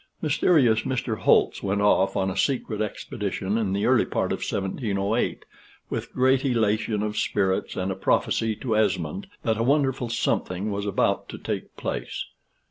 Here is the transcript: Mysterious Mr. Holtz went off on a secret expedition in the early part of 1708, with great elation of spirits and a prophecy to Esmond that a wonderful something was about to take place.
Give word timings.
Mysterious 0.19 0.81
Mr. 0.81 1.19
Holtz 1.19 1.61
went 1.61 1.79
off 1.79 2.17
on 2.17 2.31
a 2.31 2.35
secret 2.35 2.81
expedition 2.81 3.55
in 3.55 3.71
the 3.71 3.85
early 3.85 4.03
part 4.03 4.31
of 4.31 4.39
1708, 4.39 5.45
with 5.91 6.11
great 6.11 6.43
elation 6.43 7.03
of 7.03 7.17
spirits 7.19 7.75
and 7.75 7.91
a 7.91 7.95
prophecy 7.95 8.55
to 8.55 8.75
Esmond 8.75 9.27
that 9.43 9.59
a 9.59 9.63
wonderful 9.63 10.09
something 10.09 10.71
was 10.71 10.87
about 10.87 11.29
to 11.29 11.37
take 11.37 11.77
place. 11.77 12.25